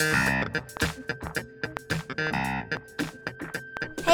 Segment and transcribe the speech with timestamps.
[0.00, 0.04] Hey,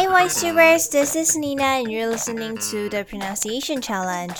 [0.07, 4.33] VoiceTubers, this is Nina, and you're listening to the Pronunciation Challenge.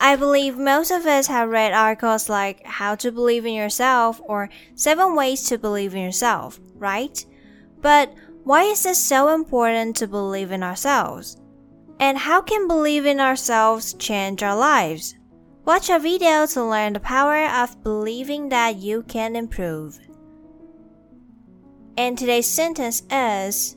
[0.00, 4.48] I believe most of us have read articles like How to Believe in Yourself or
[4.74, 7.24] Seven Ways to Believe in Yourself, right?
[7.80, 8.12] But
[8.42, 11.40] why is it so important to believe in ourselves?
[12.00, 15.14] And how can believing in ourselves change our lives?
[15.64, 20.00] Watch a video to learn the power of believing that you can improve.
[21.98, 23.76] And today's sentence is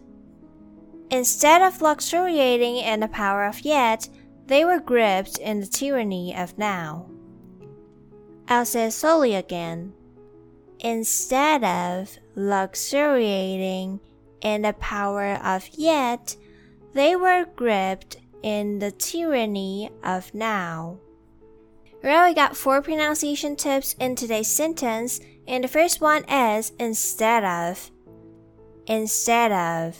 [1.09, 4.07] Instead of luxuriating in the power of yet,
[4.45, 7.09] they were gripped in the tyranny of now.
[8.47, 9.93] I'll say it slowly again.
[10.81, 13.99] Instead of luxuriating
[14.41, 16.35] in the power of yet,
[16.93, 20.99] they were gripped in the tyranny of now.
[22.03, 27.43] Well, we got four pronunciation tips in today's sentence, and the first one is instead
[27.43, 27.89] of.
[28.87, 29.97] Instead of.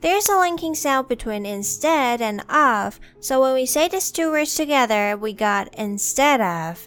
[0.00, 4.54] There's a linking sound between instead and of, so when we say these two words
[4.54, 6.86] together, we got instead of.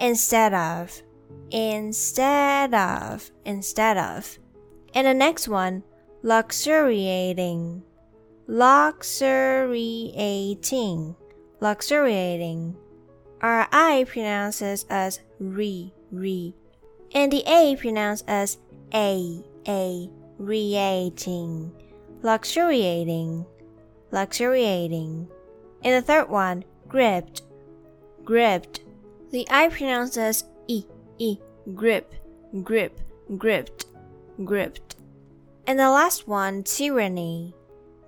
[0.00, 1.02] Instead of.
[1.50, 3.30] Instead of.
[3.44, 4.38] Instead of.
[4.94, 5.82] And the next one,
[6.22, 7.82] luxuriating
[8.46, 11.16] luxuriating,
[11.60, 12.76] luxuriating.
[13.42, 16.54] Our I pronounces as re, re,
[17.12, 18.56] and the A pronounced as
[18.94, 21.72] a, a, reating,
[22.22, 23.46] luxuriating,
[24.10, 25.28] luxuriating.
[25.82, 27.42] And the third one, gripped,
[28.24, 28.80] gripped.
[29.30, 30.84] The I pronounces e,
[31.18, 31.38] e,
[31.74, 32.14] grip,
[32.62, 33.00] grip,
[33.36, 33.86] gripped,
[34.44, 34.96] gripped.
[35.66, 37.54] And the last one, tyranny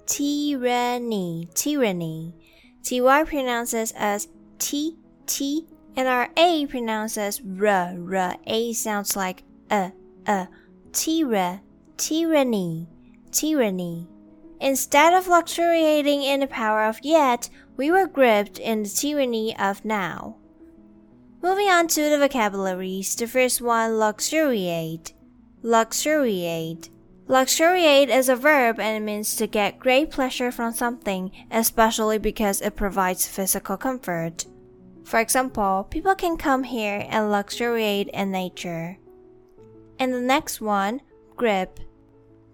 [0.09, 2.35] tyranny, tyranny.
[2.83, 8.37] TY pronounces as T, T, and our A pronounces R, R.
[8.47, 9.91] A sounds like uh, uh,
[10.27, 10.48] a, a.
[10.91, 11.61] Tyra,
[11.99, 12.89] tyranny,
[13.31, 14.09] tyranny.
[14.61, 19.85] Instead of luxuriating in the power of yet, we were gripped in the tyranny of
[19.85, 20.37] now.
[21.42, 25.13] Moving on to the vocabularies, the first one, luxuriate.
[25.63, 26.91] Luxuriate.
[27.29, 32.61] Luxuriate is a verb and it means to get great pleasure from something, especially because
[32.61, 34.47] it provides physical comfort.
[35.05, 38.98] For example, people can come here and luxuriate in nature.
[39.98, 41.01] And the next one,
[41.37, 41.81] grip.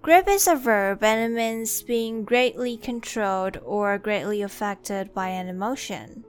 [0.04, 5.48] Grip is a verb and it means being greatly controlled or greatly affected by an
[5.48, 6.22] emotion.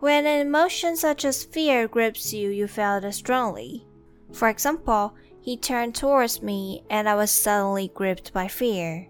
[0.00, 3.86] When an emotion such as fear grips you, you feel it strongly.
[4.32, 9.06] For example, he turned towards me, and I was suddenly gripped by fear.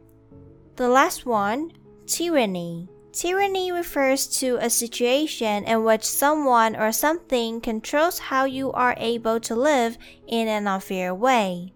[0.77, 1.73] The last one,
[2.05, 2.91] tyranny.
[3.13, 9.41] Tyranny refers to a situation in which someone or something controls how you are able
[9.41, 11.73] to live in an unfair way.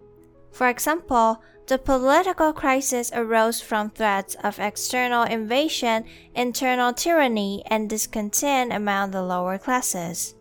[0.53, 6.05] For example, the political crisis arose from threats of external invasion,
[6.35, 10.35] internal tyranny, and discontent among the lower classes.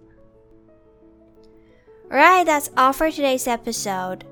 [2.12, 4.26] Alright, that's all for today's episode.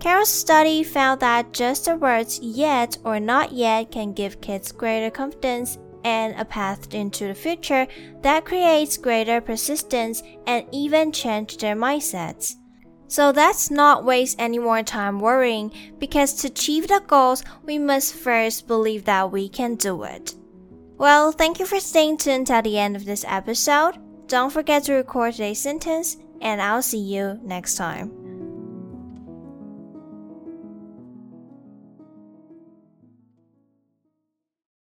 [0.00, 5.10] Carol's study found that just the words yet or not yet can give kids greater
[5.10, 7.86] confidence and a path into the future
[8.20, 12.56] that creates greater persistence and even change their mindsets.
[13.06, 18.14] So let's not waste any more time worrying because to achieve the goals, we must
[18.14, 20.34] first believe that we can do it.
[20.96, 23.98] Well, thank you for staying tuned at the end of this episode.
[24.26, 28.23] Don't forget to record today's sentence and I'll see you next time.